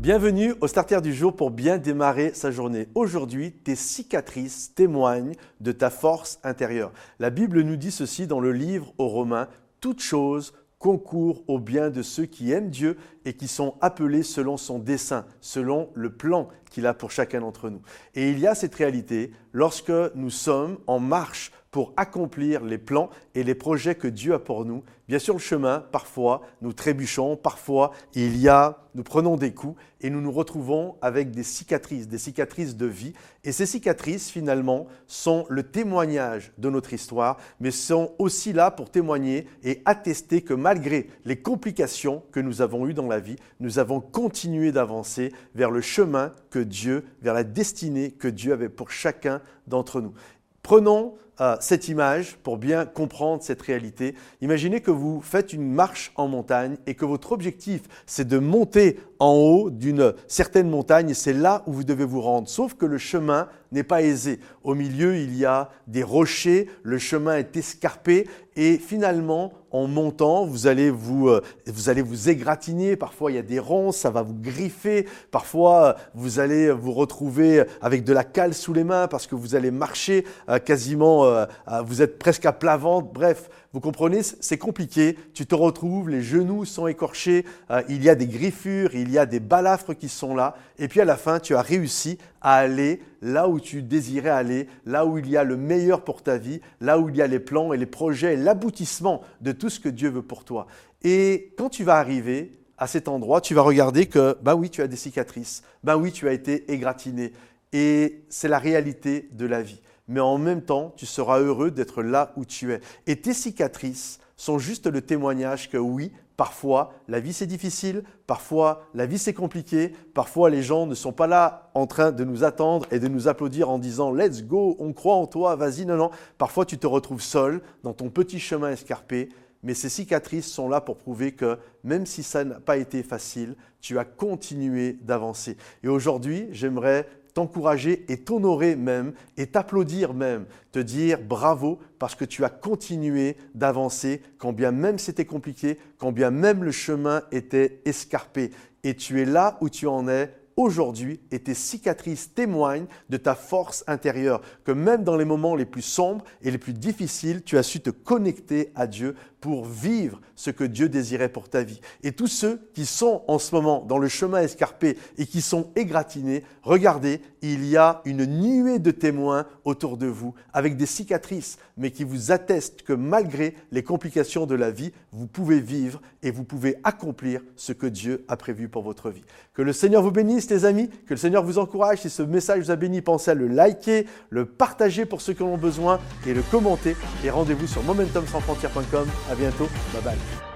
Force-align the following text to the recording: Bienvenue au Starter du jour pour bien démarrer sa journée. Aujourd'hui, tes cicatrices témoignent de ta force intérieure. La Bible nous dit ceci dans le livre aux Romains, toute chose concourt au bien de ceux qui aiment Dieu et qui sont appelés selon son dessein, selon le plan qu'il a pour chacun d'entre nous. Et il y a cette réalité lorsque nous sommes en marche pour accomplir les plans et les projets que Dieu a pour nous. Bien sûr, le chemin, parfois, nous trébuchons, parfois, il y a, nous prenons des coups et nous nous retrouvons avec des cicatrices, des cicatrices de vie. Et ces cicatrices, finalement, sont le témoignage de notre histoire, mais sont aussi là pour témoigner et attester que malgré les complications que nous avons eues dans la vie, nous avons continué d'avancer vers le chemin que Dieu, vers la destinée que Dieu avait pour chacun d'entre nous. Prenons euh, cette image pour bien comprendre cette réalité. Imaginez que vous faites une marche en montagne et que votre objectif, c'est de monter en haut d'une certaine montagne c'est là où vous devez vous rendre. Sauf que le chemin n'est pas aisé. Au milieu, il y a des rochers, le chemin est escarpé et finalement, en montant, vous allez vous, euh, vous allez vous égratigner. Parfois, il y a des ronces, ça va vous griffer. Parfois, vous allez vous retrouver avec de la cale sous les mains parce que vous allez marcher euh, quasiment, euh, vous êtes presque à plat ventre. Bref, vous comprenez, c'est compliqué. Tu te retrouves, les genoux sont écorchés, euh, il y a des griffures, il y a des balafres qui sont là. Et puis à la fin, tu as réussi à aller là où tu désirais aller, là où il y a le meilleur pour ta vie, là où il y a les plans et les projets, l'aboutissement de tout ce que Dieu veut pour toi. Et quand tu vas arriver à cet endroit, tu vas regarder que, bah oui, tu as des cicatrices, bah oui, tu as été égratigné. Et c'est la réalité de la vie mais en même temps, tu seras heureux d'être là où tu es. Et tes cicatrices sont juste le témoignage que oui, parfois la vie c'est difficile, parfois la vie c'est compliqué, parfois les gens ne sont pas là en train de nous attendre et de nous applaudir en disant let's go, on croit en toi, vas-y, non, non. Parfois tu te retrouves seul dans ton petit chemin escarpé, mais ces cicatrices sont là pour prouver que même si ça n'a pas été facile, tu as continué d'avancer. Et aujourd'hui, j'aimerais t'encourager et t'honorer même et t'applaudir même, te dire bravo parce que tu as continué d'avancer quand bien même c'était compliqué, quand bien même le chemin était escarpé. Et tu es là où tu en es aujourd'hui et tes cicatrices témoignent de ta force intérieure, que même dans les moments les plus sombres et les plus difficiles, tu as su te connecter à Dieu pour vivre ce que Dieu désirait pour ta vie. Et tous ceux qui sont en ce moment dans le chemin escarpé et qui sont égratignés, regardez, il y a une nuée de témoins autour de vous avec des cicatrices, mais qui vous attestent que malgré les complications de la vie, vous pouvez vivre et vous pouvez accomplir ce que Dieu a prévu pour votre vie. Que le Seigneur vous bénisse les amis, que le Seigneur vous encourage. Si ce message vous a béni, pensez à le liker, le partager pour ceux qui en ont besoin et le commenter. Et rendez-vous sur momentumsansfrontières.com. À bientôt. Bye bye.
Bienvenue 0.00 0.54
au 0.62 0.66
Starter 0.66 1.02
du 1.02 1.12
jour 1.12 1.36
pour 1.36 1.50
bien 1.50 1.76
démarrer 1.76 2.32
sa 2.32 2.50
journée. 2.50 2.88
Aujourd'hui, 2.94 3.52
tes 3.52 3.76
cicatrices 3.76 4.72
témoignent 4.74 5.34
de 5.60 5.72
ta 5.72 5.90
force 5.90 6.40
intérieure. 6.42 6.90
La 7.18 7.28
Bible 7.28 7.60
nous 7.60 7.76
dit 7.76 7.90
ceci 7.90 8.26
dans 8.26 8.40
le 8.40 8.52
livre 8.52 8.94
aux 8.96 9.08
Romains, 9.08 9.48
toute 9.82 10.00
chose 10.00 10.54
concourt 10.78 11.44
au 11.48 11.58
bien 11.58 11.90
de 11.90 12.00
ceux 12.00 12.24
qui 12.24 12.50
aiment 12.50 12.70
Dieu 12.70 12.96
et 13.26 13.34
qui 13.34 13.46
sont 13.46 13.74
appelés 13.82 14.22
selon 14.22 14.56
son 14.56 14.78
dessein, 14.78 15.26
selon 15.42 15.90
le 15.92 16.10
plan 16.10 16.48
qu'il 16.70 16.86
a 16.86 16.94
pour 16.94 17.10
chacun 17.10 17.40
d'entre 17.40 17.68
nous. 17.68 17.82
Et 18.14 18.30
il 18.30 18.38
y 18.38 18.46
a 18.46 18.54
cette 18.54 18.76
réalité 18.76 19.32
lorsque 19.52 19.92
nous 20.14 20.30
sommes 20.30 20.78
en 20.86 20.98
marche 20.98 21.52
pour 21.70 21.92
accomplir 21.96 22.64
les 22.64 22.78
plans 22.78 23.10
et 23.34 23.44
les 23.44 23.54
projets 23.54 23.94
que 23.94 24.08
Dieu 24.08 24.34
a 24.34 24.38
pour 24.38 24.64
nous. 24.64 24.82
Bien 25.06 25.20
sûr, 25.20 25.34
le 25.34 25.40
chemin, 25.40 25.84
parfois, 25.92 26.42
nous 26.62 26.72
trébuchons, 26.72 27.36
parfois, 27.36 27.92
il 28.14 28.36
y 28.36 28.48
a, 28.48 28.78
nous 28.94 29.04
prenons 29.04 29.36
des 29.36 29.52
coups 29.52 29.80
et 30.00 30.10
nous 30.10 30.20
nous 30.20 30.32
retrouvons 30.32 30.96
avec 31.00 31.30
des 31.30 31.44
cicatrices, 31.44 32.08
des 32.08 32.18
cicatrices 32.18 32.76
de 32.76 32.86
vie. 32.86 33.12
Et 33.44 33.52
ces 33.52 33.66
cicatrices, 33.66 34.30
finalement, 34.30 34.88
sont 35.06 35.46
le 35.48 35.62
témoignage 35.62 36.52
de 36.58 36.70
notre 36.70 36.92
histoire, 36.92 37.36
mais 37.60 37.70
sont 37.70 38.14
aussi 38.18 38.52
là 38.52 38.72
pour 38.72 38.90
témoigner 38.90 39.46
et 39.62 39.80
attester 39.84 40.42
que 40.42 40.54
malgré 40.54 41.08
les 41.24 41.40
complications 41.40 42.24
que 42.32 42.40
nous 42.40 42.62
avons 42.62 42.86
eues 42.88 42.94
dans 42.94 43.08
la 43.08 43.20
vie, 43.20 43.36
nous 43.60 43.78
avons 43.78 44.00
continué 44.00 44.72
d'avancer 44.72 45.32
vers 45.54 45.70
le 45.70 45.80
chemin 45.80 46.34
que 46.50 46.58
Dieu, 46.58 47.04
vers 47.22 47.34
la 47.34 47.44
destinée 47.44 48.10
que 48.10 48.28
Dieu 48.28 48.52
avait 48.52 48.68
pour 48.68 48.90
chacun 48.90 49.40
d'entre 49.68 50.00
nous. 50.00 50.14
Prenons 50.62 51.14
euh, 51.40 51.56
cette 51.60 51.88
image 51.88 52.36
pour 52.42 52.56
bien 52.56 52.84
comprendre 52.84 53.42
cette 53.42 53.62
réalité. 53.62 54.14
Imaginez 54.40 54.80
que 54.80 54.90
vous 54.90 55.20
faites 55.20 55.52
une 55.52 55.72
marche 55.72 56.12
en 56.16 56.28
montagne 56.28 56.76
et 56.86 56.94
que 56.94 57.04
votre 57.04 57.32
objectif, 57.32 57.82
c'est 58.06 58.26
de 58.26 58.38
monter 58.38 58.98
en 59.18 59.34
haut 59.34 59.70
d'une 59.70 60.14
certaine 60.28 60.68
montagne 60.68 61.14
c'est 61.14 61.32
là 61.32 61.62
où 61.66 61.72
vous 61.72 61.84
devez 61.84 62.04
vous 62.04 62.20
rendre. 62.20 62.48
Sauf 62.48 62.74
que 62.74 62.86
le 62.86 62.98
chemin 62.98 63.48
n'est 63.72 63.84
pas 63.84 64.02
aisé. 64.02 64.40
Au 64.64 64.74
milieu, 64.74 65.16
il 65.16 65.36
y 65.36 65.44
a 65.44 65.70
des 65.86 66.02
rochers, 66.02 66.68
le 66.82 66.98
chemin 66.98 67.36
est 67.36 67.56
escarpé 67.56 68.26
et 68.56 68.78
finalement, 68.78 69.52
en 69.70 69.86
montant, 69.86 70.44
vous 70.44 70.66
allez 70.66 70.90
vous, 70.90 71.28
euh, 71.28 71.40
vous 71.66 71.88
allez 71.88 72.02
vous 72.02 72.28
égratigner. 72.28 72.96
Parfois, 72.96 73.30
il 73.30 73.36
y 73.36 73.38
a 73.38 73.42
des 73.42 73.60
ronces, 73.60 73.98
ça 73.98 74.10
va 74.10 74.22
vous 74.22 74.34
griffer. 74.34 75.06
Parfois, 75.30 75.96
vous 76.14 76.40
allez 76.40 76.72
vous 76.72 76.92
retrouver 76.92 77.62
avec 77.80 78.02
de 78.02 78.12
la 78.12 78.24
cale 78.24 78.54
sous 78.54 78.72
les 78.72 78.82
mains 78.82 79.06
parce 79.06 79.28
que 79.28 79.36
vous 79.36 79.54
allez 79.54 79.70
marcher 79.70 80.24
euh, 80.48 80.58
quasiment, 80.58 81.24
euh, 81.30 81.82
vous 81.82 82.02
êtes 82.02 82.18
presque 82.18 82.46
à 82.46 82.52
plat 82.52 82.76
ventre. 82.76 83.12
Bref, 83.12 83.48
vous 83.72 83.80
comprenez, 83.80 84.22
c'est 84.22 84.58
compliqué. 84.58 85.16
Tu 85.32 85.46
te 85.46 85.54
retrouves, 85.54 86.08
les 86.08 86.22
genoux 86.22 86.64
sont 86.64 86.86
écorchés, 86.86 87.44
euh, 87.70 87.82
il 87.88 88.02
y 88.02 88.08
a 88.08 88.14
des 88.14 88.26
griffures, 88.26 88.94
il 88.94 89.10
y 89.10 89.18
a 89.18 89.26
des 89.26 89.40
balafres 89.40 89.94
qui 89.94 90.08
sont 90.08 90.34
là. 90.34 90.56
Et 90.78 90.88
puis 90.88 91.00
à 91.00 91.04
la 91.04 91.16
fin, 91.16 91.38
tu 91.38 91.54
as 91.54 91.62
réussi 91.62 92.18
à 92.40 92.56
aller 92.56 93.00
là 93.22 93.48
où 93.48 93.60
tu 93.60 93.82
désirais 93.82 94.30
aller, 94.30 94.68
là 94.86 95.06
où 95.06 95.18
il 95.18 95.28
y 95.28 95.36
a 95.36 95.44
le 95.44 95.56
meilleur 95.56 96.02
pour 96.02 96.22
ta 96.22 96.36
vie, 96.36 96.60
là 96.80 96.98
où 96.98 97.08
il 97.08 97.16
y 97.16 97.22
a 97.22 97.26
les 97.26 97.40
plans 97.40 97.72
et 97.72 97.76
les 97.76 97.86
projets, 97.86 98.36
l'aboutissement 98.36 99.22
de 99.40 99.52
tout 99.52 99.70
ce 99.70 99.78
que 99.78 99.88
Dieu 99.88 100.08
veut 100.08 100.22
pour 100.22 100.44
toi. 100.44 100.66
Et 101.02 101.54
quand 101.56 101.68
tu 101.68 101.84
vas 101.84 101.96
arriver 101.96 102.58
à 102.76 102.86
cet 102.86 103.08
endroit, 103.08 103.40
tu 103.40 103.54
vas 103.54 103.62
regarder 103.62 104.06
que, 104.06 104.36
bah 104.42 104.54
oui, 104.54 104.70
tu 104.70 104.82
as 104.82 104.86
des 104.86 104.96
cicatrices, 104.96 105.62
bah 105.84 105.96
oui, 105.96 106.12
tu 106.12 106.28
as 106.28 106.32
été 106.32 106.72
égratigné. 106.72 107.32
Et 107.72 108.24
c'est 108.30 108.48
la 108.48 108.58
réalité 108.58 109.28
de 109.32 109.46
la 109.46 109.62
vie 109.62 109.80
mais 110.10 110.20
en 110.20 110.38
même 110.38 110.60
temps, 110.60 110.92
tu 110.96 111.06
seras 111.06 111.38
heureux 111.38 111.70
d'être 111.70 112.02
là 112.02 112.32
où 112.36 112.44
tu 112.44 112.72
es. 112.72 112.80
Et 113.06 113.20
tes 113.20 113.32
cicatrices 113.32 114.18
sont 114.36 114.58
juste 114.58 114.88
le 114.88 115.00
témoignage 115.00 115.70
que 115.70 115.76
oui, 115.76 116.10
parfois 116.36 116.94
la 117.06 117.20
vie 117.20 117.32
c'est 117.32 117.46
difficile, 117.46 118.02
parfois 118.26 118.82
la 118.92 119.06
vie 119.06 119.18
c'est 119.18 119.34
compliqué, 119.34 119.92
parfois 120.12 120.50
les 120.50 120.62
gens 120.62 120.86
ne 120.86 120.96
sont 120.96 121.12
pas 121.12 121.28
là 121.28 121.70
en 121.74 121.86
train 121.86 122.10
de 122.10 122.24
nous 122.24 122.42
attendre 122.42 122.86
et 122.90 122.98
de 122.98 123.06
nous 123.06 123.28
applaudir 123.28 123.70
en 123.70 123.78
disant 123.78 124.12
let's 124.12 124.42
go, 124.42 124.76
on 124.80 124.92
croit 124.92 125.14
en 125.14 125.26
toi, 125.26 125.54
vas-y, 125.54 125.86
non, 125.86 125.96
non. 125.96 126.10
Parfois 126.38 126.64
tu 126.64 126.76
te 126.76 126.88
retrouves 126.88 127.22
seul 127.22 127.60
dans 127.84 127.92
ton 127.92 128.10
petit 128.10 128.40
chemin 128.40 128.72
escarpé, 128.72 129.28
mais 129.62 129.74
ces 129.74 129.90
cicatrices 129.90 130.50
sont 130.50 130.68
là 130.68 130.80
pour 130.80 130.96
prouver 130.96 131.32
que 131.32 131.58
même 131.84 132.06
si 132.06 132.24
ça 132.24 132.42
n'a 132.42 132.58
pas 132.58 132.78
été 132.78 133.04
facile, 133.04 133.54
tu 133.80 133.98
as 133.98 134.04
continué 134.04 134.98
d'avancer. 135.02 135.56
Et 135.84 135.88
aujourd'hui, 135.88 136.48
j'aimerais 136.50 137.06
t'encourager 137.32 138.04
et 138.08 138.18
t'honorer 138.18 138.76
même 138.76 139.12
et 139.36 139.46
t'applaudir 139.46 140.14
même, 140.14 140.46
te 140.72 140.78
dire 140.78 141.20
bravo 141.20 141.78
parce 141.98 142.14
que 142.14 142.24
tu 142.24 142.44
as 142.44 142.50
continué 142.50 143.36
d'avancer 143.54 144.22
quand 144.38 144.52
bien 144.52 144.72
même 144.72 144.98
c'était 144.98 145.24
compliqué, 145.24 145.78
quand 145.98 146.12
bien 146.12 146.30
même 146.30 146.64
le 146.64 146.72
chemin 146.72 147.22
était 147.32 147.80
escarpé. 147.84 148.50
Et 148.82 148.94
tu 148.94 149.20
es 149.20 149.24
là 149.24 149.58
où 149.60 149.68
tu 149.68 149.86
en 149.86 150.08
es 150.08 150.34
aujourd'hui 150.56 151.20
et 151.30 151.38
tes 151.38 151.54
cicatrices 151.54 152.34
témoignent 152.34 152.86
de 153.08 153.16
ta 153.16 153.34
force 153.34 153.84
intérieure, 153.86 154.42
que 154.64 154.72
même 154.72 155.04
dans 155.04 155.16
les 155.16 155.24
moments 155.24 155.56
les 155.56 155.64
plus 155.64 155.82
sombres 155.82 156.24
et 156.42 156.50
les 156.50 156.58
plus 156.58 156.74
difficiles, 156.74 157.42
tu 157.42 157.56
as 157.56 157.62
su 157.62 157.80
te 157.80 157.90
connecter 157.90 158.70
à 158.74 158.86
Dieu 158.86 159.14
pour 159.40 159.64
vivre 159.64 160.20
ce 160.36 160.50
que 160.50 160.64
Dieu 160.64 160.88
désirait 160.88 161.28
pour 161.28 161.48
ta 161.48 161.62
vie. 161.62 161.80
Et 162.02 162.12
tous 162.12 162.26
ceux 162.26 162.60
qui 162.74 162.86
sont 162.86 163.22
en 163.28 163.38
ce 163.38 163.54
moment 163.54 163.84
dans 163.86 163.98
le 163.98 164.08
chemin 164.08 164.40
escarpé 164.40 164.96
et 165.18 165.26
qui 165.26 165.40
sont 165.40 165.70
égratignés, 165.76 166.44
regardez, 166.62 167.20
il 167.42 167.66
y 167.66 167.76
a 167.76 168.02
une 168.04 168.24
nuée 168.24 168.78
de 168.78 168.90
témoins 168.90 169.46
autour 169.64 169.96
de 169.96 170.06
vous 170.06 170.34
avec 170.52 170.76
des 170.76 170.86
cicatrices, 170.86 171.58
mais 171.76 171.90
qui 171.90 172.04
vous 172.04 172.32
attestent 172.32 172.82
que 172.82 172.92
malgré 172.92 173.54
les 173.72 173.82
complications 173.82 174.46
de 174.46 174.54
la 174.54 174.70
vie, 174.70 174.92
vous 175.12 175.26
pouvez 175.26 175.60
vivre 175.60 176.00
et 176.22 176.30
vous 176.30 176.44
pouvez 176.44 176.76
accomplir 176.84 177.40
ce 177.56 177.72
que 177.72 177.86
Dieu 177.86 178.24
a 178.28 178.36
prévu 178.36 178.68
pour 178.68 178.82
votre 178.82 179.10
vie. 179.10 179.24
Que 179.54 179.62
le 179.62 179.72
Seigneur 179.72 180.02
vous 180.02 180.10
bénisse 180.10 180.50
les 180.50 180.64
amis, 180.64 180.88
que 181.06 181.14
le 181.14 181.16
Seigneur 181.16 181.44
vous 181.44 181.58
encourage. 181.58 182.00
Si 182.00 182.10
ce 182.10 182.22
message 182.22 182.64
vous 182.64 182.70
a 182.70 182.76
béni, 182.76 183.00
pensez 183.02 183.30
à 183.30 183.34
le 183.34 183.48
liker, 183.48 184.06
le 184.28 184.44
partager 184.44 185.06
pour 185.06 185.20
ceux 185.20 185.32
qui 185.32 185.42
en 185.42 185.48
ont 185.48 185.58
besoin 185.58 186.00
et 186.26 186.34
le 186.34 186.42
commenter. 186.42 186.96
Et 187.24 187.30
rendez-vous 187.30 187.66
sur 187.66 187.82
momentumsansfrontières.com. 187.82 189.08
À 189.30 189.34
bientôt. 189.36 189.68
Bye 189.92 190.02
bye. 190.02 190.49